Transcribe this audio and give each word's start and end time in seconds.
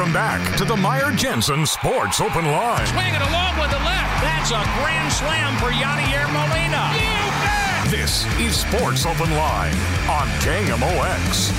Welcome 0.00 0.14
back 0.14 0.56
to 0.56 0.64
the 0.64 0.74
Meyer 0.74 1.12
Jensen 1.14 1.66
Sports 1.66 2.22
Open 2.22 2.46
Line. 2.46 2.86
Swing 2.86 3.14
it 3.14 3.20
along 3.20 3.58
with 3.60 3.70
the 3.70 3.76
left. 3.84 4.22
That's 4.22 4.50
a 4.50 4.62
grand 4.80 5.12
slam 5.12 5.54
for 5.58 5.66
Yadier 5.66 6.24
Molina. 6.32 6.88
You 6.94 7.30
bet. 7.44 7.90
This 7.90 8.24
is 8.40 8.56
Sports 8.56 9.04
Open 9.04 9.30
Line 9.32 9.74
on 10.08 10.26
KMOX. 10.40 11.52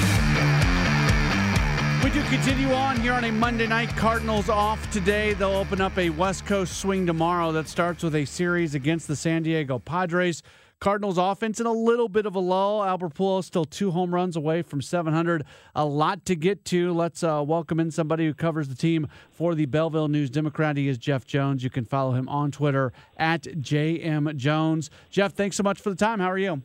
We 2.04 2.10
do 2.10 2.24
continue 2.30 2.74
on 2.74 3.00
here 3.00 3.14
on 3.14 3.26
a 3.26 3.32
Monday 3.32 3.68
night. 3.68 3.90
Cardinals 3.90 4.50
off 4.50 4.90
today. 4.90 5.36
They'll 5.36 5.52
open 5.52 5.80
up 5.80 5.96
a 6.00 6.10
West 6.10 6.48
Coast 6.48 6.80
swing 6.80 7.06
tomorrow 7.06 7.52
that 7.52 7.68
starts 7.68 8.02
with 8.02 8.16
a 8.16 8.26
series 8.26 8.74
against 8.74 9.08
the 9.08 9.16
San 9.16 9.44
Diego 9.44 9.78
Padres. 9.78 10.42
Cardinals 10.82 11.20
offense 11.20 11.60
in 11.60 11.68
a 11.68 11.72
little 11.72 12.10
bit 12.10 12.26
of 12.26 12.36
a 12.36 12.40
lull. 12.40 12.84
Albert 12.84 13.14
Pujols 13.14 13.44
still 13.44 13.66
two 13.66 13.92
home 13.92 14.16
runs 14.16 14.36
away 14.36 14.64
from 14.64 14.82
700. 14.82 15.46
A 15.76 15.86
lot 15.86 16.26
to 16.26 16.36
get 16.36 16.66
to. 16.66 16.92
Let's 16.92 17.24
uh, 17.24 17.44
welcome 17.46 17.80
in 17.80 17.92
somebody 17.92 18.26
who 18.26 18.34
covers 18.34 18.68
the 18.68 18.74
team 18.74 19.08
for 19.30 19.54
the 19.54 19.68
Belleville 19.68 20.08
News 20.08 20.32
Democrat. 20.32 20.78
He 20.78 20.88
is 20.88 20.98
Jeff 20.98 21.24
Jones. 21.24 21.64
You 21.64 21.70
can 21.70 21.86
follow 21.86 22.14
him 22.14 22.28
on 22.28 22.50
Twitter 22.50 22.92
at 23.16 23.44
JM 23.44 24.36
Jones. 24.38 24.90
Jeff, 25.12 25.34
thanks 25.34 25.56
so 25.56 25.62
much 25.62 25.80
for 25.80 25.92
the 25.92 25.96
time. 25.96 26.20
How 26.20 26.32
are 26.32 26.40
you? 26.40 26.64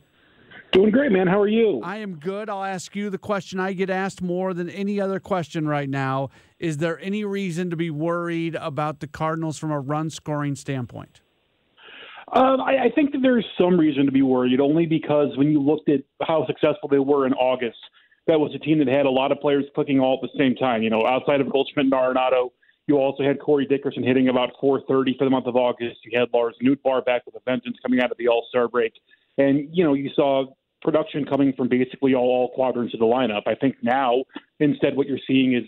Doing 0.71 0.89
great, 0.89 1.11
man. 1.11 1.27
How 1.27 1.39
are 1.39 1.47
you? 1.47 1.81
I 1.83 1.97
am 1.97 2.15
good. 2.15 2.49
I'll 2.49 2.63
ask 2.63 2.95
you 2.95 3.11
the 3.11 3.19
question 3.19 3.59
I 3.59 3.73
get 3.73 3.91
asked 3.91 4.23
more 4.23 4.55
than 4.55 4.67
any 4.67 4.99
other 4.99 5.19
question 5.19 5.67
right 5.67 5.87
now. 5.87 6.31
Is 6.57 6.77
there 6.77 6.99
any 7.01 7.23
reason 7.23 7.69
to 7.69 7.75
be 7.75 7.91
worried 7.91 8.55
about 8.55 8.99
the 8.99 9.07
Cardinals 9.07 9.59
from 9.59 9.69
a 9.69 9.79
run 9.79 10.09
scoring 10.09 10.55
standpoint? 10.55 11.21
Um, 12.33 12.59
I, 12.59 12.85
I 12.85 12.91
think 12.93 13.13
that 13.13 13.21
there's 13.21 13.45
some 13.57 13.79
reason 13.79 14.05
to 14.05 14.11
be 14.11 14.21
worried, 14.21 14.59
only 14.59 14.85
because 14.85 15.37
when 15.37 15.49
you 15.49 15.61
looked 15.61 15.89
at 15.89 16.01
how 16.21 16.45
successful 16.45 16.89
they 16.89 16.99
were 16.99 17.25
in 17.25 17.33
August, 17.33 17.77
that 18.27 18.39
was 18.39 18.53
a 18.53 18.59
team 18.59 18.79
that 18.79 18.87
had 18.87 19.05
a 19.05 19.09
lot 19.09 19.31
of 19.31 19.39
players 19.39 19.63
clicking 19.73 19.99
all 19.99 20.19
at 20.21 20.29
the 20.29 20.37
same 20.37 20.55
time. 20.55 20.83
You 20.83 20.89
know, 20.89 21.07
outside 21.07 21.39
of 21.39 21.49
Goldschmidt 21.49 21.85
and 21.85 21.93
Arenado, 21.93 22.51
you 22.87 22.97
also 22.97 23.23
had 23.23 23.39
Corey 23.39 23.65
Dickerson 23.65 24.03
hitting 24.03 24.27
about 24.27 24.51
430 24.59 25.17
for 25.17 25.23
the 25.23 25.29
month 25.29 25.45
of 25.45 25.55
August. 25.55 25.99
You 26.03 26.19
had 26.19 26.29
Lars 26.33 26.55
Nootbaar 26.61 27.05
back 27.05 27.25
with 27.25 27.35
a 27.35 27.41
vengeance 27.45 27.77
coming 27.81 28.01
out 28.01 28.11
of 28.11 28.17
the 28.17 28.27
All 28.27 28.45
Star 28.49 28.67
break. 28.67 28.93
And, 29.37 29.69
you 29.71 29.83
know, 29.83 29.93
you 29.93 30.09
saw 30.13 30.45
production 30.81 31.25
coming 31.25 31.53
from 31.53 31.69
basically 31.69 32.13
all, 32.13 32.25
all 32.25 32.51
quadrants 32.53 32.93
of 32.93 32.99
the 32.99 33.05
lineup. 33.05 33.43
I 33.45 33.55
think 33.55 33.75
now, 33.81 34.23
instead, 34.59 34.95
what 34.95 35.07
you're 35.07 35.19
seeing 35.27 35.53
is 35.53 35.63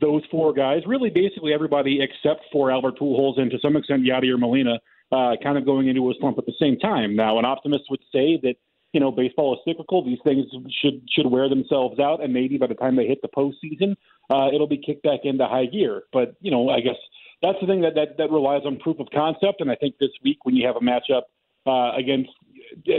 those 0.00 0.22
four 0.30 0.52
guys, 0.52 0.82
really 0.86 1.10
basically 1.10 1.52
everybody 1.52 2.00
except 2.02 2.42
for 2.52 2.70
Albert 2.70 2.98
Pujols 2.98 3.40
and 3.40 3.50
to 3.50 3.58
some 3.60 3.76
extent 3.76 4.04
Yadier 4.04 4.38
Molina, 4.38 4.78
uh, 5.12 5.36
kind 5.42 5.56
of 5.56 5.64
going 5.64 5.88
into 5.88 6.10
a 6.10 6.14
slump 6.20 6.38
at 6.38 6.46
the 6.46 6.54
same 6.60 6.78
time. 6.78 7.14
Now, 7.16 7.38
an 7.38 7.44
optimist 7.44 7.84
would 7.90 8.02
say 8.12 8.38
that 8.42 8.56
you 8.92 9.00
know 9.00 9.10
baseball 9.10 9.54
is 9.54 9.60
cyclical; 9.64 10.04
these 10.04 10.18
things 10.24 10.46
should 10.80 11.02
should 11.10 11.26
wear 11.26 11.48
themselves 11.48 11.98
out, 11.98 12.22
and 12.22 12.32
maybe 12.32 12.58
by 12.58 12.66
the 12.66 12.74
time 12.74 12.96
they 12.96 13.06
hit 13.06 13.22
the 13.22 13.28
postseason, 13.28 13.96
uh, 14.30 14.48
it'll 14.54 14.66
be 14.66 14.78
kicked 14.78 15.02
back 15.02 15.20
into 15.24 15.46
high 15.46 15.66
gear. 15.66 16.02
But 16.12 16.34
you 16.40 16.50
know, 16.50 16.68
I 16.70 16.80
guess 16.80 16.96
that's 17.42 17.58
the 17.60 17.66
thing 17.66 17.82
that 17.82 17.94
that, 17.94 18.16
that 18.18 18.30
relies 18.30 18.62
on 18.64 18.78
proof 18.78 18.98
of 18.98 19.08
concept, 19.14 19.60
and 19.60 19.70
I 19.70 19.76
think 19.76 19.96
this 19.98 20.10
week 20.24 20.44
when 20.44 20.56
you 20.56 20.66
have 20.66 20.76
a 20.76 20.80
matchup 20.80 21.22
uh, 21.66 21.96
against 21.96 22.30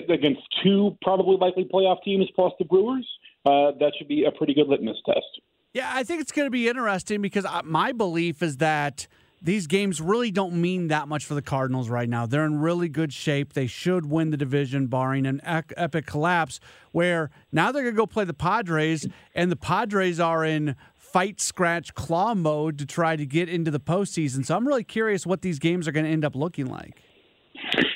against 0.10 0.42
two 0.64 0.98
probably 1.02 1.38
likely 1.38 1.66
playoff 1.66 2.02
teams 2.04 2.28
plus 2.36 2.54
the 2.60 2.66
Brewers, 2.66 3.08
uh, 3.46 3.72
that 3.80 3.94
should 3.98 4.08
be 4.08 4.26
a 4.26 4.32
pretty 4.32 4.54
good 4.54 4.68
litmus 4.68 4.98
test. 5.06 5.42
Yeah, 5.74 5.92
I 5.94 6.04
think 6.04 6.22
it's 6.22 6.32
going 6.32 6.46
to 6.46 6.52
be 6.52 6.68
interesting 6.68 7.22
because 7.22 7.46
my 7.64 7.92
belief 7.92 8.42
is 8.42 8.58
that 8.58 9.08
these 9.42 9.68
games 9.68 10.02
really 10.02 10.32
don't 10.32 10.54
mean 10.54 10.88
that 10.88 11.08
much 11.08 11.26
for 11.26 11.36
the 11.36 11.42
Cardinals 11.42 11.90
right 11.90 12.10
now. 12.10 12.26
They're 12.26 12.46
in 12.46 12.60
really 12.60 12.90
good 12.90 13.14
shape. 13.14 13.54
They 13.54 13.68
should 13.68 14.10
win 14.10 14.32
the 14.32 14.38
division, 14.38 14.88
barring 14.88 15.26
an 15.26 15.42
epic 15.44 16.06
collapse. 16.06 16.60
Where 16.92 17.30
now 17.52 17.72
they're 17.72 17.84
going 17.84 17.96
to 17.96 17.98
go 17.98 18.08
play 18.08 18.24
the 18.24 18.34
Padres, 18.34 19.08
and 19.36 19.52
the 19.52 19.56
Padres 19.56 20.20
are 20.20 20.44
in 20.44 20.76
fight, 20.96 21.40
scratch, 21.40 21.94
claw 21.94 22.34
mode 22.34 22.78
to 22.80 22.86
try 22.86 23.16
to 23.16 23.26
get 23.26 23.48
into 23.48 23.72
the 23.72 23.80
postseason. 23.80 24.46
So 24.46 24.56
I'm 24.56 24.68
really 24.68 24.84
curious 24.84 25.26
what 25.26 25.42
these 25.42 25.60
games 25.60 25.88
are 25.88 25.92
going 25.92 26.06
to 26.06 26.12
end 26.12 26.26
up 26.26 26.36
looking 26.36 26.66
like. 26.66 27.02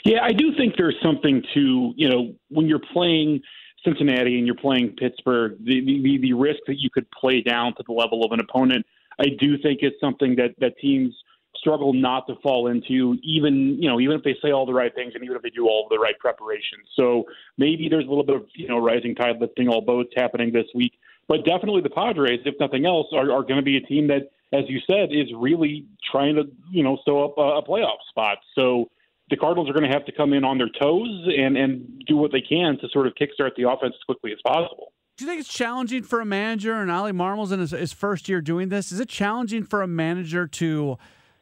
Yeah, 0.06 0.20
I 0.24 0.32
do 0.32 0.56
think 0.56 0.76
there's 0.78 0.96
something 1.04 1.44
to 1.54 1.94
you 1.96 2.10
know 2.10 2.34
when 2.50 2.68
you're 2.68 2.82
playing 2.94 3.42
Cincinnati 3.84 4.38
and 4.38 4.46
you're 4.46 4.56
playing 4.56 4.96
Pittsburgh, 4.98 5.58
the 5.64 5.82
the, 5.82 6.20
the 6.22 6.34
risk 6.34 6.60
that 6.68 6.80
you 6.80 6.90
could 6.92 7.10
play 7.12 7.42
down 7.42 7.74
to 7.76 7.84
the 7.88 7.94
level 7.94 8.24
of 8.24 8.32
an 8.32 8.40
opponent. 8.40 8.86
I 9.20 9.26
do 9.40 9.58
think 9.58 9.80
it's 9.82 10.00
something 10.00 10.36
that 10.36 10.56
that 10.60 10.78
teams 10.80 11.16
struggle 11.62 11.94
not 11.94 12.28
to 12.28 12.36
fall 12.44 12.68
into, 12.68 13.16
even 13.24 13.78
you 13.80 13.88
know, 13.88 14.00
even 14.00 14.18
if 14.18 14.24
they 14.24 14.36
say 14.44 14.52
all 14.52 14.66
the 14.66 14.74
right 14.74 14.94
things 14.94 15.14
and 15.16 15.24
even 15.24 15.38
if 15.38 15.44
they 15.44 15.50
do 15.50 15.68
all 15.68 15.88
the 15.90 15.98
right 15.98 16.18
preparations. 16.20 16.88
So 16.96 17.24
maybe 17.58 17.88
there's 17.88 18.06
a 18.06 18.10
little 18.10 18.26
bit 18.26 18.36
of 18.36 18.46
you 18.56 18.68
know 18.68 18.80
rising 18.80 19.16
tide 19.16 19.40
lifting 19.40 19.70
all 19.70 19.82
boats 19.82 20.12
happening 20.16 20.52
this 20.52 20.66
week. 20.76 20.94
But 21.28 21.46
definitely 21.46 21.82
the 21.82 21.90
Padres, 21.90 22.42
if 22.46 22.56
nothing 22.60 22.86
else, 22.86 23.08
are, 23.14 23.32
are 23.32 23.44
going 23.44 23.58
to 23.58 23.62
be 23.62 23.78
a 23.78 23.82
team 23.82 24.08
that, 24.08 24.32
as 24.52 24.66
you 24.68 24.80
said, 24.86 25.10
is 25.12 25.28
really 25.38 25.86
trying 26.12 26.36
to 26.36 26.44
you 26.72 26.84
know 26.84 26.98
sew 27.06 27.24
up 27.24 27.38
a, 27.38 27.60
a 27.60 27.64
playoff 27.64 28.00
spot. 28.10 28.40
So 28.56 28.90
the 29.30 29.38
Cardinals 29.38 29.70
are 29.70 29.74
going 29.74 29.90
to 29.90 29.94
have 29.94 30.06
to 30.08 30.12
come 30.12 30.34
in 30.34 30.44
on 30.44 30.58
their 30.58 30.70
toes 30.80 31.30
and 31.38 31.56
and 31.56 32.04
do 32.08 32.18
what 32.18 32.32
they 32.32 32.42
can 32.42 32.78
to 32.80 32.90
sort 32.90 33.08
of 33.08 33.14
kickstart 33.14 33.56
the 33.56 33.70
offense 33.70 33.94
as 33.96 34.04
quickly 34.06 34.32
as 34.32 34.40
possible. 34.46 34.92
Do 35.18 35.26
you 35.26 35.30
think 35.30 35.42
it's 35.42 35.54
challenging 35.54 36.02
for 36.02 36.20
a 36.20 36.26
manager, 36.26 36.74
and 36.74 36.90
Oli 36.90 37.12
Marmol's 37.12 37.52
in 37.52 37.60
his, 37.60 37.72
his 37.72 37.94
first 37.94 38.28
year 38.28 38.42
doing 38.42 38.70
this? 38.70 38.92
Is 38.92 39.00
it 39.00 39.08
challenging 39.08 39.64
for 39.64 39.84
a 39.84 39.88
manager 39.88 40.48
to 40.48 40.98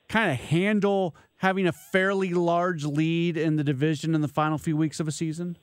kind 0.09 0.31
of 0.31 0.37
handle 0.37 1.15
having 1.37 1.67
a 1.67 1.71
fairly 1.71 2.33
large 2.33 2.83
lead 2.83 3.37
in 3.37 3.55
the 3.55 3.63
division 3.63 4.13
in 4.13 4.21
the 4.21 4.27
final 4.27 4.57
few 4.57 4.75
weeks 4.75 4.99
of 4.99 5.07
a 5.07 5.11
season? 5.11 5.57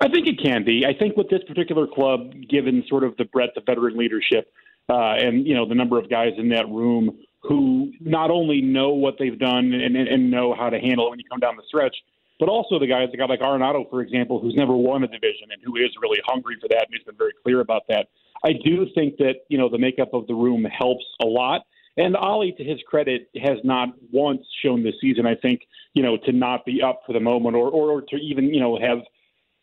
I 0.00 0.08
think 0.08 0.26
it 0.26 0.42
can 0.42 0.64
be. 0.64 0.84
I 0.84 0.92
think 0.92 1.16
with 1.16 1.28
this 1.28 1.42
particular 1.46 1.86
club, 1.86 2.32
given 2.48 2.82
sort 2.88 3.04
of 3.04 3.16
the 3.16 3.24
breadth 3.26 3.56
of 3.56 3.64
veteran 3.64 3.96
leadership 3.96 4.52
uh, 4.88 5.14
and 5.14 5.46
you 5.46 5.54
know 5.54 5.66
the 5.68 5.74
number 5.74 5.98
of 5.98 6.10
guys 6.10 6.32
in 6.36 6.48
that 6.50 6.68
room 6.68 7.18
who 7.42 7.92
not 8.00 8.30
only 8.30 8.60
know 8.60 8.90
what 8.90 9.16
they've 9.18 9.38
done 9.38 9.72
and, 9.72 9.96
and 9.96 10.30
know 10.30 10.54
how 10.54 10.70
to 10.70 10.78
handle 10.78 11.06
it 11.06 11.10
when 11.10 11.18
you 11.18 11.24
come 11.30 11.40
down 11.40 11.56
the 11.56 11.62
stretch, 11.68 11.94
but 12.40 12.48
also 12.48 12.78
the 12.78 12.86
guys, 12.86 13.08
a 13.12 13.16
guy 13.16 13.26
like 13.26 13.40
Arenado, 13.40 13.88
for 13.90 14.00
example, 14.00 14.40
who's 14.40 14.54
never 14.56 14.72
won 14.74 15.04
a 15.04 15.06
division 15.06 15.48
and 15.52 15.60
who 15.62 15.76
is 15.76 15.90
really 16.00 16.18
hungry 16.26 16.56
for 16.60 16.68
that 16.68 16.86
and 16.86 16.88
he's 16.90 17.04
been 17.04 17.16
very 17.16 17.32
clear 17.42 17.60
about 17.60 17.82
that. 17.88 18.08
I 18.44 18.52
do 18.52 18.86
think 18.94 19.18
that 19.18 19.44
you 19.48 19.58
know 19.58 19.68
the 19.68 19.78
makeup 19.78 20.12
of 20.12 20.26
the 20.26 20.34
room 20.34 20.64
helps 20.64 21.04
a 21.22 21.26
lot. 21.26 21.62
And 21.96 22.16
Oli, 22.16 22.52
to 22.58 22.64
his 22.64 22.80
credit, 22.86 23.28
has 23.42 23.58
not 23.62 23.90
once 24.12 24.42
shown 24.64 24.82
this 24.82 24.94
season, 25.00 25.26
I 25.26 25.34
think, 25.34 25.60
you 25.94 26.02
know, 26.02 26.16
to 26.26 26.32
not 26.32 26.64
be 26.64 26.82
up 26.82 27.02
for 27.06 27.12
the 27.12 27.20
moment 27.20 27.54
or, 27.56 27.68
or, 27.68 27.90
or 27.90 28.02
to 28.02 28.16
even, 28.16 28.52
you 28.52 28.60
know, 28.60 28.78
have 28.78 28.98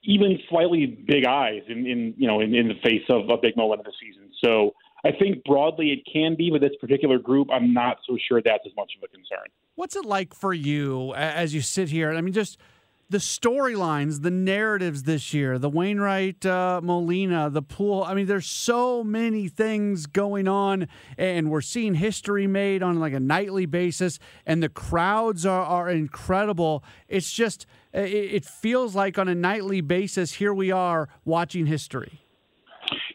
even 0.03 0.39
slightly 0.49 0.85
big 0.85 1.25
eyes 1.25 1.61
in, 1.67 1.85
in 1.85 2.13
you 2.17 2.27
know, 2.27 2.39
in, 2.39 2.55
in 2.55 2.67
the 2.67 2.79
face 2.83 3.03
of 3.09 3.29
a 3.29 3.37
big 3.37 3.57
moment 3.57 3.81
of 3.81 3.85
the 3.85 3.93
season. 4.01 4.29
So 4.43 4.73
I 5.03 5.11
think 5.11 5.43
broadly 5.43 5.91
it 5.91 5.99
can 6.11 6.35
be 6.35 6.51
with 6.51 6.61
this 6.61 6.71
particular 6.79 7.19
group. 7.19 7.49
I'm 7.51 7.73
not 7.73 7.97
so 8.07 8.17
sure 8.27 8.41
that's 8.41 8.63
as 8.65 8.71
much 8.75 8.93
of 8.97 9.03
a 9.03 9.07
concern. 9.07 9.45
What's 9.75 9.95
it 9.95 10.05
like 10.05 10.33
for 10.33 10.53
you 10.53 11.13
as 11.15 11.53
you 11.53 11.61
sit 11.61 11.89
here? 11.89 12.11
I 12.11 12.21
mean, 12.21 12.33
just– 12.33 12.57
the 13.11 13.17
storylines, 13.17 14.21
the 14.21 14.31
narratives 14.31 15.03
this 15.03 15.33
year, 15.33 15.59
the 15.59 15.69
Wainwright 15.69 16.45
uh, 16.45 16.79
Molina, 16.81 17.49
the 17.49 17.61
pool. 17.61 18.03
I 18.03 18.13
mean, 18.13 18.25
there's 18.25 18.47
so 18.47 19.03
many 19.03 19.49
things 19.49 20.05
going 20.05 20.47
on, 20.47 20.87
and 21.17 21.51
we're 21.51 21.59
seeing 21.59 21.95
history 21.95 22.47
made 22.47 22.81
on 22.81 23.01
like 23.01 23.11
a 23.11 23.19
nightly 23.19 23.65
basis, 23.65 24.17
and 24.45 24.63
the 24.63 24.69
crowds 24.69 25.45
are, 25.45 25.65
are 25.65 25.89
incredible. 25.89 26.85
It's 27.09 27.33
just, 27.33 27.65
it, 27.93 28.13
it 28.13 28.45
feels 28.45 28.95
like 28.95 29.19
on 29.19 29.27
a 29.27 29.35
nightly 29.35 29.81
basis, 29.81 30.35
here 30.35 30.53
we 30.53 30.71
are 30.71 31.09
watching 31.25 31.65
history. 31.65 32.21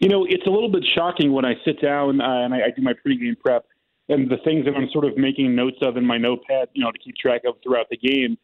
You 0.03 0.11
know, 0.11 0.27
it's 0.29 0.47
a 0.47 0.51
little 0.51 0.71
bit 0.71 0.85
shocking 0.95 1.33
when 1.33 1.47
I 1.47 1.55
sit 1.65 1.81
down 1.81 2.21
uh, 2.21 2.45
and 2.45 2.53
I, 2.53 2.59
I 2.59 2.71
do 2.77 2.83
my 2.83 2.93
pregame 2.93 3.39
prep 3.39 3.65
and 4.11 4.31
the 4.31 4.37
things 4.45 4.67
that 4.67 4.75
I'm 4.77 4.91
sort 4.93 5.07
of 5.07 5.17
making 5.17 5.55
notes 5.57 5.79
of 5.81 5.97
in 5.97 6.05
my 6.05 6.19
notepad, 6.19 6.69
you 6.75 6.85
know, 6.85 6.93
to 6.93 6.99
keep 6.99 7.17
track 7.17 7.43
of 7.47 7.55
throughout 7.63 7.87
the 7.89 7.97
game 7.97 8.37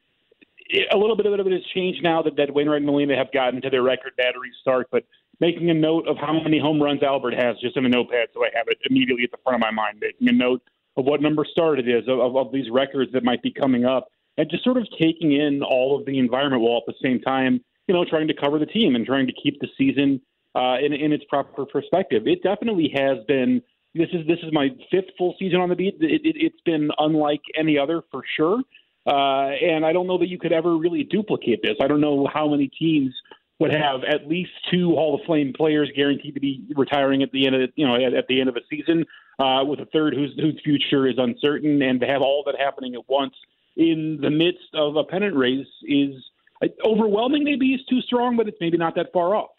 a 0.91 0.97
little 0.97 1.17
bit 1.17 1.27
of 1.27 1.35
it 1.35 1.53
has 1.53 1.63
changed 1.75 2.03
now 2.03 2.23
that, 2.23 2.37
that 2.37 2.53
Wainwright 2.53 2.79
and 2.79 2.87
Molina 2.87 3.17
have 3.17 3.33
gotten 3.33 3.61
to 3.63 3.71
their 3.71 3.83
record 3.83 4.17
battery 4.17 4.51
start, 4.61 4.89
but 4.91 5.05
making 5.41 5.71
a 5.71 5.75
note 5.75 6.07
of 6.09 6.17
how 6.19 6.33
many 6.33 6.59
home 6.59 6.81
runs 6.81 7.03
Albert 7.03 7.35
has 7.35 7.57
just 7.61 7.77
in 7.77 7.85
a 7.85 7.89
notepad 7.89 8.29
so 8.33 8.45
I 8.45 8.49
have 8.55 8.69
it 8.69 8.79
immediately 8.89 9.25
at 9.25 9.31
the 9.31 9.39
front 9.43 9.57
of 9.57 9.61
my 9.61 9.71
mind, 9.71 9.99
making 10.01 10.29
a 10.29 10.33
note 10.33 10.63
of 10.97 11.05
what 11.05 11.21
number 11.21 11.45
start 11.45 11.79
it 11.79 11.89
is, 11.89 12.05
of, 12.09 12.37
of 12.37 12.53
these 12.53 12.71
records 12.71 13.13
that 13.13 13.25
might 13.25 13.43
be 13.43 13.51
coming 13.51 13.85
up, 13.85 14.09
and 14.37 14.49
just 14.51 14.65
sort 14.65 14.77
of 14.77 14.87
taking 14.99 15.33
in 15.33 15.63
all 15.63 15.99
of 15.99 16.07
the 16.07 16.19
environment 16.19 16.63
while 16.63 16.79
at 16.79 16.87
the 16.87 16.95
same 17.03 17.21
time, 17.21 17.63
you 17.87 17.95
know, 17.95 18.05
trying 18.05 18.29
to 18.29 18.35
cover 18.35 18.59
the 18.59 18.67
team 18.67 18.95
and 18.95 19.05
trying 19.05 19.27
to 19.27 19.33
keep 19.33 19.61
the 19.61 19.69
season 19.77 20.21
uh, 20.55 20.77
in, 20.83 20.93
in 20.93 21.13
its 21.13 21.25
proper 21.25 21.67
perspective. 21.67 22.27
It 22.27 22.43
definitely 22.43 22.93
has 22.95 23.19
been. 23.27 23.63
This 23.95 24.09
is 24.15 24.27
this 24.27 24.39
is 24.43 24.51
my 24.53 24.71
fifth 24.91 25.11
full 25.19 25.35
season 25.39 25.61
on 25.61 25.69
the 25.69 25.77
beat. 25.77 25.97
It, 26.01 26.25
it, 26.25 26.37
it's 26.37 26.61
been 26.65 26.91
unlike 26.99 27.43
any 27.59 27.77
other 27.77 28.03
for 28.11 28.23
sure. 28.37 28.63
Uh, 29.07 29.51
and 29.61 29.85
I 29.85 29.93
don't 29.93 30.07
know 30.07 30.19
that 30.19 30.29
you 30.29 30.39
could 30.39 30.53
ever 30.53 30.77
really 30.77 31.03
duplicate 31.03 31.61
this. 31.63 31.77
I 31.81 31.89
don't 31.89 32.01
know 32.01 32.29
how 32.33 32.49
many 32.49 32.69
teams 32.69 33.13
would 33.59 33.73
have 33.73 34.03
at 34.05 34.29
least 34.29 34.51
two 34.71 34.91
Hall 34.91 35.15
of 35.15 35.21
Fame 35.27 35.53
players 35.57 35.91
guaranteed 35.95 36.35
to 36.35 36.41
be 36.41 36.65
retiring 36.77 37.23
at 37.23 37.31
the 37.33 37.47
end 37.47 37.57
of 37.57 37.71
you 37.77 37.87
know 37.87 37.95
at, 37.95 38.15
at 38.15 38.27
the 38.29 38.41
end 38.41 38.49
of 38.49 38.57
a 38.57 38.61
season, 38.71 39.05
uh, 39.39 39.65
with 39.65 39.81
a 39.81 39.87
third 39.87 40.15
whose 40.15 40.33
whose 40.39 40.61
future 40.65 41.07
is 41.07 41.15
uncertain, 41.19 41.83
and 41.83 42.01
to 42.01 42.07
have 42.07 42.23
all 42.23 42.43
that 42.47 42.57
happening 42.59 42.95
at 42.95 43.09
once 43.09 43.35
in 43.77 44.19
the 44.21 44.31
midst 44.31 44.69
of 44.75 44.97
a 44.97 45.05
pennant 45.05 45.37
race 45.37 45.67
is 45.85 46.15
uh, 46.63 46.67
overwhelming. 46.85 47.45
Maybe 47.45 47.69
is 47.69 47.85
too 47.89 48.01
strong, 48.03 48.37
but 48.37 48.49
it's 48.49 48.59
maybe 48.61 48.77
not 48.77 48.95
that 48.97 49.13
far 49.13 49.35
off. 49.35 49.51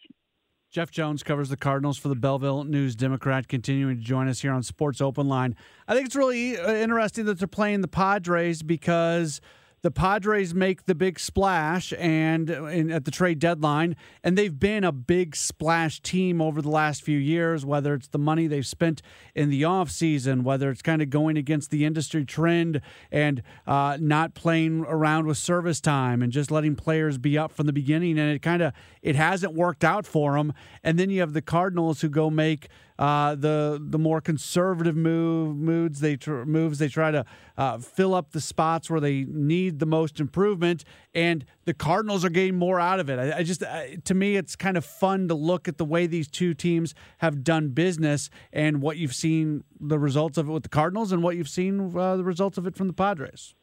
Jeff 0.74 0.90
Jones 0.90 1.22
covers 1.22 1.50
the 1.50 1.56
Cardinals 1.56 2.00
for 2.00 2.08
the 2.08 2.16
Belleville 2.16 2.64
News 2.64 2.96
Democrat, 2.96 3.48
continuing 3.48 3.96
to 3.96 4.04
join 4.04 4.28
us 4.28 4.42
here 4.42 4.52
on 4.52 4.64
Sports 4.64 5.02
Open 5.02 5.28
Line. 5.28 5.56
I 5.88 5.94
think 5.94 6.08
it's 6.08 6.16
really 6.16 6.58
uh, 6.58 6.74
interesting 6.74 7.26
that 7.26 7.38
they're 7.38 7.48
playing 7.48 7.82
the 7.82 7.88
Padres 7.88 8.64
because 8.64 9.40
the 9.84 9.92
Padres 9.92 10.56
make 10.56 10.86
the 10.86 10.96
big 10.96 11.20
splash 11.20 11.94
and, 12.00 12.50
and, 12.50 12.92
at 12.92 13.04
the 13.04 13.12
trade 13.12 13.38
deadline, 13.38 13.98
and 14.24 14.38
they've 14.38 14.58
been 14.58 14.86
a 14.86 14.94
big 14.94 15.36
splash 15.36 16.02
team 16.02 16.42
over 16.42 16.62
the 16.62 16.70
last 16.70 17.04
few 17.04 17.18
years. 17.18 17.66
Whether 17.66 17.94
it's 17.94 18.08
the 18.08 18.18
money 18.18 18.48
they've 18.48 18.66
spent 18.66 19.02
in 19.36 19.50
the 19.50 19.64
offseason, 19.64 20.44
whether 20.44 20.72
it's 20.72 20.82
kind 20.82 21.02
of 21.02 21.10
going 21.10 21.38
against 21.38 21.70
the 21.70 21.84
industry 21.84 22.24
trend 22.24 22.80
and 23.12 23.44
uh, 23.68 23.98
not 24.00 24.34
playing 24.34 24.86
around 24.88 25.28
with 25.28 25.38
service 25.38 25.82
time 25.82 26.22
and 26.22 26.32
just 26.32 26.50
letting 26.50 26.76
players 26.76 27.18
be 27.18 27.38
up 27.38 27.52
from 27.52 27.66
the 27.66 27.74
beginning, 27.74 28.18
and 28.18 28.32
it 28.32 28.42
kind 28.42 28.62
of 28.62 28.72
it 29.02 29.18
hasn't 29.18 29.54
worked 29.54 29.84
out 29.84 30.08
for 30.08 30.38
them. 30.38 30.54
And 30.82 30.98
then 30.98 31.10
you 31.10 31.20
have 31.20 31.34
the 31.34 31.42
Cardinals 31.42 32.00
who 32.00 32.08
go 32.08 32.30
make 32.30 32.70
uh, 33.04 33.36
the 33.36 33.84
the 33.86 34.00
more 34.00 34.22
conservative 34.22 34.96
move 34.96 35.58
moods 35.58 36.00
they 36.00 36.16
tr- 36.16 36.46
moves 36.46 36.80
they 36.80 36.88
try 36.88 37.12
to 37.12 37.26
uh, 37.58 37.78
fill 37.78 38.16
up 38.16 38.32
the 38.32 38.40
spots 38.40 38.90
where 38.90 39.02
they 39.02 39.26
need 39.28 39.80
the 39.80 39.86
most 39.86 40.22
improvement, 40.22 40.86
and 41.14 41.44
the 41.66 41.74
Cardinals 41.74 42.24
are 42.24 42.30
getting 42.30 42.56
more 42.56 42.80
out 42.80 43.02
of 43.02 43.10
it. 43.10 43.20
I, 43.20 43.40
I 43.40 43.44
just 43.44 43.62
I, 43.62 43.98
to 44.06 44.14
me, 44.14 44.38
it's 44.38 44.56
kind 44.56 44.78
of 44.78 44.86
fun 44.86 45.28
to 45.28 45.34
look 45.34 45.68
at 45.68 45.78
the 45.78 45.84
way 45.84 46.08
these 46.08 46.30
two 46.30 46.54
teams 46.54 46.96
have 47.18 47.44
done 47.44 47.72
business 47.72 48.30
and 48.54 48.82
what 48.82 48.96
you've 48.96 49.16
seen 49.16 49.66
the 49.82 50.00
results 50.00 50.38
of 50.38 50.48
it 50.48 50.54
with 50.54 50.64
the 50.64 50.70
Cardinals 50.70 51.12
and 51.12 51.22
what 51.22 51.36
you've 51.36 51.50
seen 51.50 51.94
uh, 51.98 52.16
the 52.16 52.24
results 52.24 52.58
of 52.58 52.68
it 52.68 52.78
from 52.78 52.88
the 52.88 52.94
Padres. 52.94 53.54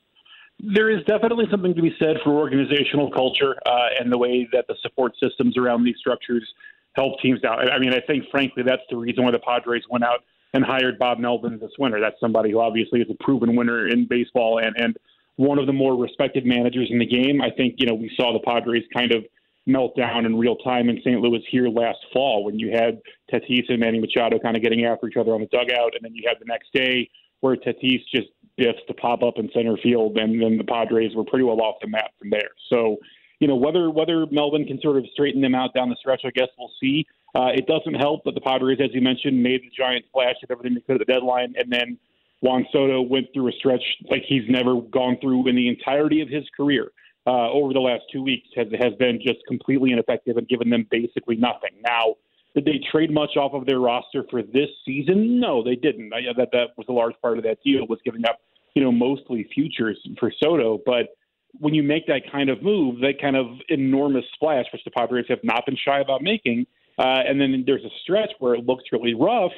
There 0.58 0.90
is 0.90 1.02
definitely 1.06 1.46
something 1.50 1.74
to 1.74 1.80
be 1.80 1.96
said 1.98 2.16
for 2.22 2.32
organizational 2.32 3.10
culture 3.10 3.56
uh, 3.64 3.88
and 3.98 4.12
the 4.12 4.18
way 4.18 4.46
that 4.52 4.66
the 4.68 4.74
support 4.82 5.14
systems 5.18 5.56
around 5.56 5.84
these 5.84 5.96
structures 5.98 6.46
help 6.94 7.20
teams 7.20 7.44
out. 7.44 7.70
I 7.70 7.78
mean, 7.78 7.92
I 7.92 8.00
think 8.06 8.24
frankly 8.30 8.62
that's 8.66 8.82
the 8.90 8.96
reason 8.96 9.24
why 9.24 9.30
the 9.30 9.38
Padres 9.38 9.84
went 9.90 10.04
out 10.04 10.24
and 10.52 10.64
hired 10.64 10.98
Bob 10.98 11.18
Melvin 11.18 11.58
this 11.58 11.70
winter. 11.78 12.00
That's 12.00 12.18
somebody 12.20 12.50
who 12.50 12.60
obviously 12.60 13.00
is 13.00 13.08
a 13.10 13.22
proven 13.22 13.54
winner 13.56 13.88
in 13.88 14.06
baseball 14.06 14.58
and 14.58 14.74
and 14.76 14.96
one 15.36 15.58
of 15.58 15.66
the 15.66 15.72
more 15.72 15.96
respected 15.96 16.44
managers 16.44 16.88
in 16.90 16.98
the 16.98 17.06
game. 17.06 17.40
I 17.40 17.50
think 17.50 17.76
you 17.78 17.86
know 17.86 17.94
we 17.94 18.10
saw 18.16 18.32
the 18.32 18.40
Padres 18.40 18.84
kind 18.94 19.12
of 19.12 19.24
melt 19.66 19.96
down 19.96 20.26
in 20.26 20.36
real 20.36 20.56
time 20.56 20.88
in 20.88 20.98
St. 20.98 21.20
Louis 21.20 21.42
here 21.50 21.68
last 21.68 21.98
fall 22.12 22.44
when 22.44 22.58
you 22.58 22.70
had 22.70 23.00
Tatis 23.32 23.64
and 23.68 23.78
Manny 23.78 24.00
Machado 24.00 24.38
kind 24.38 24.56
of 24.56 24.62
getting 24.62 24.84
after 24.84 25.06
each 25.06 25.16
other 25.16 25.32
on 25.32 25.40
the 25.40 25.46
dugout, 25.46 25.94
and 25.94 26.02
then 26.02 26.14
you 26.14 26.24
had 26.26 26.38
the 26.40 26.46
next 26.46 26.72
day 26.74 27.08
where 27.40 27.56
Tatis 27.56 28.02
just 28.12 28.28
biffs 28.56 28.80
to 28.88 28.94
pop 28.94 29.22
up 29.22 29.38
in 29.38 29.48
center 29.54 29.76
field, 29.82 30.18
and 30.18 30.42
then 30.42 30.58
the 30.58 30.64
Padres 30.64 31.14
were 31.14 31.24
pretty 31.24 31.44
well 31.44 31.60
off 31.60 31.76
the 31.80 31.88
map 31.88 32.10
from 32.18 32.30
there. 32.30 32.50
So 32.68 32.96
you 33.40 33.48
know 33.48 33.56
whether 33.56 33.90
whether 33.90 34.26
Melvin 34.30 34.64
can 34.66 34.80
sort 34.80 34.96
of 34.96 35.04
straighten 35.12 35.40
them 35.40 35.54
out 35.54 35.74
down 35.74 35.88
the 35.88 35.96
stretch. 35.96 36.22
I 36.24 36.30
guess 36.30 36.48
we'll 36.58 36.72
see. 36.80 37.06
Uh, 37.34 37.48
it 37.54 37.66
doesn't 37.66 37.94
help 37.94 38.24
that 38.24 38.34
the 38.34 38.40
Padres, 38.40 38.78
as 38.82 38.90
you 38.92 39.00
mentioned, 39.00 39.42
made 39.42 39.62
the 39.62 39.70
giant 39.76 40.04
splash 40.06 40.36
at 40.42 40.50
everything 40.50 40.74
they 40.74 40.80
could 40.80 41.00
at 41.00 41.06
the 41.06 41.12
deadline, 41.12 41.54
and 41.56 41.70
then 41.72 41.98
Juan 42.40 42.66
Soto 42.72 43.02
went 43.02 43.26
through 43.32 43.48
a 43.48 43.52
stretch 43.52 43.82
like 44.10 44.22
he's 44.26 44.42
never 44.48 44.80
gone 44.80 45.16
through 45.20 45.48
in 45.48 45.56
the 45.56 45.68
entirety 45.68 46.20
of 46.20 46.28
his 46.28 46.44
career. 46.56 46.90
Uh, 47.26 47.50
over 47.50 47.74
the 47.74 47.80
last 47.80 48.02
two 48.10 48.22
weeks 48.22 48.48
has 48.56 48.66
has 48.80 48.94
been 48.98 49.20
just 49.24 49.38
completely 49.46 49.92
ineffective 49.92 50.36
and 50.38 50.48
given 50.48 50.70
them 50.70 50.86
basically 50.90 51.36
nothing. 51.36 51.70
Now, 51.84 52.14
did 52.54 52.64
they 52.64 52.80
trade 52.90 53.10
much 53.10 53.36
off 53.36 53.52
of 53.52 53.66
their 53.66 53.78
roster 53.78 54.24
for 54.30 54.42
this 54.42 54.68
season? 54.84 55.38
No, 55.38 55.62
they 55.62 55.76
didn't. 55.76 56.12
I, 56.12 56.20
that 56.36 56.48
that 56.52 56.68
was 56.76 56.86
a 56.88 56.92
large 56.92 57.14
part 57.22 57.36
of 57.36 57.44
that 57.44 57.58
deal 57.62 57.86
was 57.86 57.98
giving 58.04 58.24
up, 58.24 58.40
you 58.74 58.82
know, 58.82 58.90
mostly 58.90 59.48
futures 59.54 59.98
for 60.18 60.32
Soto, 60.42 60.80
but 60.84 61.08
when 61.58 61.74
you 61.74 61.82
make 61.82 62.06
that 62.06 62.22
kind 62.30 62.48
of 62.48 62.62
move, 62.62 63.00
that 63.00 63.20
kind 63.20 63.36
of 63.36 63.46
enormous 63.68 64.24
splash, 64.34 64.66
which 64.72 64.84
the 64.84 64.90
Padres 64.90 65.26
have 65.28 65.40
not 65.42 65.66
been 65.66 65.76
shy 65.76 66.00
about 66.00 66.22
making, 66.22 66.66
uh, 66.98 67.22
and 67.26 67.40
then 67.40 67.64
there's 67.66 67.84
a 67.84 67.90
stretch 68.02 68.30
where 68.38 68.54
it 68.54 68.66
looks 68.66 68.84
really 68.92 69.14
rough, 69.14 69.52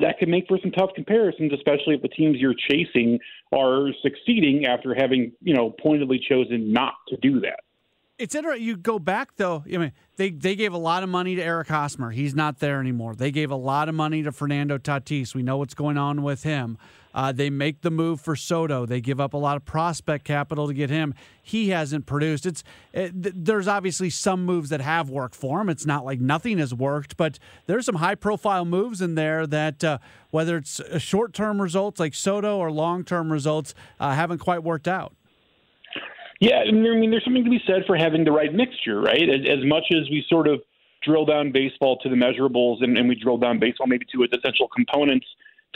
that 0.00 0.18
can 0.18 0.30
make 0.30 0.46
for 0.48 0.58
some 0.60 0.70
tough 0.72 0.90
comparisons, 0.94 1.52
especially 1.52 1.94
if 1.94 2.02
the 2.02 2.08
teams 2.08 2.36
you're 2.38 2.54
chasing 2.68 3.18
are 3.52 3.88
succeeding 4.02 4.66
after 4.66 4.94
having, 4.94 5.32
you 5.40 5.54
know, 5.54 5.70
pointedly 5.80 6.20
chosen 6.28 6.72
not 6.72 6.94
to 7.08 7.16
do 7.16 7.40
that. 7.40 7.60
It's 8.18 8.34
interesting. 8.34 8.64
You 8.64 8.76
go 8.78 8.98
back 8.98 9.36
though. 9.36 9.62
I 9.66 9.76
mean, 9.76 9.92
they 10.16 10.30
they 10.30 10.56
gave 10.56 10.72
a 10.72 10.78
lot 10.78 11.02
of 11.02 11.08
money 11.10 11.34
to 11.34 11.42
Eric 11.42 11.68
Hosmer. 11.68 12.10
He's 12.10 12.34
not 12.34 12.60
there 12.60 12.80
anymore. 12.80 13.14
They 13.14 13.30
gave 13.30 13.50
a 13.50 13.56
lot 13.56 13.90
of 13.90 13.94
money 13.94 14.22
to 14.22 14.32
Fernando 14.32 14.78
Tatis. 14.78 15.34
We 15.34 15.42
know 15.42 15.58
what's 15.58 15.74
going 15.74 15.98
on 15.98 16.22
with 16.22 16.42
him. 16.42 16.78
Uh, 17.12 17.32
they 17.32 17.48
make 17.50 17.80
the 17.80 17.90
move 17.90 18.20
for 18.20 18.36
Soto. 18.36 18.84
They 18.84 19.00
give 19.00 19.20
up 19.20 19.32
a 19.34 19.38
lot 19.38 19.56
of 19.56 19.64
prospect 19.64 20.24
capital 20.24 20.66
to 20.66 20.74
get 20.74 20.88
him. 20.88 21.14
He 21.42 21.70
hasn't 21.70 22.06
produced. 22.06 22.46
It's 22.46 22.64
it, 22.94 23.12
there's 23.44 23.68
obviously 23.68 24.08
some 24.08 24.46
moves 24.46 24.70
that 24.70 24.80
have 24.80 25.10
worked 25.10 25.34
for 25.34 25.60
him. 25.60 25.68
It's 25.68 25.84
not 25.84 26.06
like 26.06 26.20
nothing 26.20 26.56
has 26.56 26.72
worked, 26.72 27.18
but 27.18 27.38
there's 27.66 27.84
some 27.84 27.96
high 27.96 28.14
profile 28.14 28.64
moves 28.64 29.02
in 29.02 29.14
there 29.14 29.46
that 29.46 29.84
uh, 29.84 29.98
whether 30.30 30.56
it's 30.56 30.80
short 30.98 31.34
term 31.34 31.60
results 31.60 32.00
like 32.00 32.14
Soto 32.14 32.56
or 32.56 32.70
long 32.70 33.04
term 33.04 33.30
results 33.30 33.74
uh, 34.00 34.14
haven't 34.14 34.38
quite 34.38 34.62
worked 34.62 34.88
out. 34.88 35.14
Yeah, 36.40 36.58
I 36.58 36.70
mean, 36.70 37.10
there's 37.10 37.24
something 37.24 37.44
to 37.44 37.50
be 37.50 37.62
said 37.66 37.84
for 37.86 37.96
having 37.96 38.24
the 38.24 38.32
right 38.32 38.52
mixture, 38.52 39.00
right? 39.00 39.28
As, 39.28 39.64
much 39.64 39.84
as 39.90 40.08
we 40.10 40.24
sort 40.28 40.48
of 40.48 40.60
drill 41.02 41.24
down 41.24 41.50
baseball 41.50 41.96
to 41.98 42.08
the 42.08 42.16
measurables 42.16 42.82
and, 42.82 42.98
and 42.98 43.08
we 43.08 43.14
drill 43.14 43.38
down 43.38 43.58
baseball 43.58 43.86
maybe 43.86 44.04
to 44.12 44.22
its 44.22 44.36
essential 44.36 44.68
components 44.68 45.26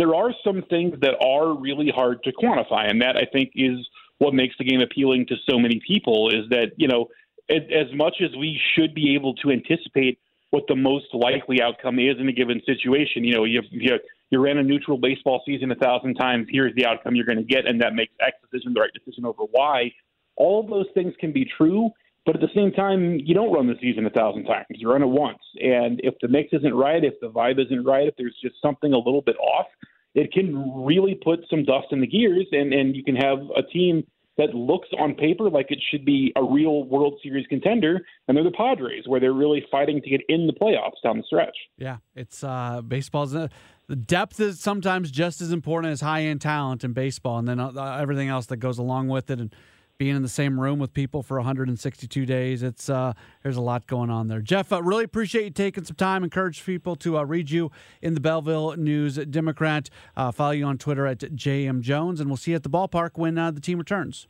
there 0.01 0.15
are 0.15 0.33
some 0.43 0.63
things 0.71 0.95
that 1.03 1.15
are 1.23 1.53
really 1.53 1.93
hard 1.95 2.23
to 2.23 2.33
quantify, 2.33 2.89
and 2.91 3.03
that 3.03 3.19
I 3.19 3.27
think 3.31 3.53
is 3.55 3.87
what 4.17 4.33
makes 4.33 4.55
the 4.59 4.65
game 4.65 4.81
appealing 4.81 5.27
to 5.27 5.37
so 5.49 5.59
many 5.59 5.79
people. 5.87 6.31
Is 6.31 6.49
that 6.49 6.73
you 6.77 6.89
know, 6.89 7.09
as 7.51 7.93
much 7.95 8.17
as 8.23 8.35
we 8.35 8.59
should 8.75 8.95
be 8.95 9.15
able 9.15 9.35
to 9.37 9.51
anticipate 9.51 10.19
what 10.51 10.65
the 10.69 10.75
most 10.75 11.07
likely 11.13 11.61
outcome 11.61 11.99
is 11.99 12.17
in 12.19 12.29
a 12.29 12.33
given 12.33 12.63
situation, 12.65 13.25
you 13.25 13.35
know, 13.35 13.45
you 13.45 13.61
you, 13.71 13.99
you 14.31 14.39
ran 14.39 14.57
a 14.57 14.63
neutral 14.63 14.97
baseball 14.97 15.43
season 15.45 15.71
a 15.71 15.75
thousand 15.75 16.15
times. 16.15 16.47
Here's 16.51 16.75
the 16.77 16.87
outcome 16.87 17.15
you're 17.15 17.27
going 17.27 17.37
to 17.37 17.45
get, 17.45 17.67
and 17.67 17.79
that 17.83 17.95
makes 17.95 18.15
X 18.27 18.39
decision 18.51 18.73
the 18.73 18.81
right 18.81 18.93
decision 18.95 19.27
over 19.27 19.43
Y. 19.53 19.93
All 20.41 20.61
of 20.65 20.71
those 20.71 20.87
things 20.95 21.13
can 21.21 21.33
be 21.33 21.47
true, 21.57 21.91
but 22.25 22.35
at 22.35 22.41
the 22.41 22.55
same 22.55 22.73
time, 22.73 23.19
you 23.23 23.35
don't 23.35 23.53
run 23.53 23.67
the 23.67 23.79
season 23.81 24.07
a 24.07 24.11
thousand 24.11 24.45
times. 24.45 24.67
You 24.71 24.91
run 24.91 25.03
it 25.03 25.13
once. 25.27 25.43
And 25.61 26.01
if 26.03 26.15
the 26.23 26.29
mix 26.29 26.49
isn't 26.53 26.75
right, 26.75 27.05
if 27.05 27.15
the 27.21 27.29
vibe 27.29 27.65
isn't 27.65 27.85
right, 27.85 28.09
if 28.09 28.15
there's 28.17 28.37
just 28.43 28.57
something 28.63 28.93
a 28.93 28.99
little 28.99 29.23
bit 29.23 29.37
off, 29.37 29.67
it 30.15 30.33
can 30.33 30.85
really 30.85 31.15
put 31.15 31.41
some 31.51 31.65
dust 31.65 31.89
in 31.93 32.01
the 32.01 32.07
gears 32.07 32.47
and, 32.53 32.73
and 32.73 32.97
you 32.97 33.05
can 33.05 33.17
have 33.17 33.39
a 33.57 33.63
team 33.63 34.05
that 34.39 34.55
looks 34.55 34.89
on 34.99 35.15
paper 35.15 35.51
like 35.51 35.67
it 35.71 35.79
should 35.91 36.05
be 36.05 36.33
a 36.37 36.43
real 36.43 36.85
World 36.85 37.19
Series 37.23 37.47
contender, 37.49 38.01
and 38.27 38.37
they're 38.37 38.45
the 38.45 38.51
Padres, 38.51 39.05
where 39.07 39.21
they're 39.21 39.35
really 39.35 39.63
fighting 39.71 40.01
to 40.01 40.09
get 40.09 40.23
in 40.31 40.47
the 40.47 40.55
playoffs 40.55 41.03
down 41.03 41.19
the 41.19 41.25
stretch. 41.25 41.57
Yeah, 41.77 41.99
it's 42.15 42.43
uh, 42.43 42.81
baseball's 42.81 43.35
uh, 43.35 43.49
the 43.89 43.97
depth 43.97 44.41
is 44.41 44.59
sometimes 44.61 45.11
just 45.11 45.43
as 45.43 45.53
important 45.53 45.93
as 45.93 46.01
high 46.01 46.23
end 46.23 46.41
talent 46.41 46.85
in 46.85 46.93
baseball, 46.95 47.39
and 47.39 47.49
then 47.49 47.61
uh, 47.61 47.99
everything 48.01 48.29
else 48.29 48.47
that 48.47 48.59
goes 48.59 48.79
along 48.79 49.09
with 49.09 49.31
it. 49.31 49.41
And 49.41 49.55
being 50.01 50.17
in 50.17 50.23
the 50.23 50.29
same 50.29 50.59
room 50.59 50.79
with 50.79 50.95
people 50.95 51.23
for 51.23 51.37
162 51.37 52.25
days. 52.25 52.63
It's 52.63 52.89
uh, 52.89 53.13
there's 53.43 53.59
a 53.59 53.61
lot 53.61 53.87
going 53.87 54.09
on 54.09 54.29
there. 54.29 54.41
Jeff, 54.41 54.73
uh, 54.73 54.83
really 54.83 55.05
appreciate 55.05 55.45
you 55.45 55.51
taking 55.51 55.85
some 55.85 55.95
time. 55.95 56.25
Encourage 56.25 56.65
people 56.65 56.97
to 56.97 57.19
uh, 57.19 57.25
read 57.25 57.51
you 57.51 57.71
in 58.01 58.15
the 58.15 58.21
Belleville 58.21 58.77
News 58.79 59.17
Democrat. 59.17 59.91
Uh, 60.17 60.33
follow 60.33 60.53
you 60.53 60.65
on 60.65 60.79
Twitter 60.79 61.07
at 61.07 61.19
JM 61.19 61.83
Jones, 61.83 62.19
and 62.19 62.31
we'll 62.31 62.39
see 62.39 62.53
you 62.53 62.57
at 62.57 62.63
the 62.63 62.71
ballpark 62.71 63.11
when 63.17 63.37
uh, 63.37 63.51
the 63.51 63.61
team 63.61 63.77
returns. 63.77 64.27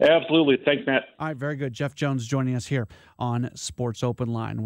Absolutely. 0.00 0.58
Thanks, 0.64 0.82
Matt. 0.88 1.04
All 1.20 1.28
right, 1.28 1.36
very 1.36 1.54
good. 1.54 1.72
Jeff 1.72 1.94
Jones 1.94 2.26
joining 2.26 2.56
us 2.56 2.66
here 2.66 2.88
on 3.16 3.48
Sports 3.54 4.02
Open 4.02 4.28
Line. 4.28 4.58